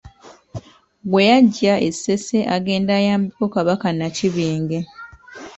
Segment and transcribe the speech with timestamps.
[1.09, 4.79] Gwe yaggya e Ssese agende ayambeko Kabaka Nakibinge.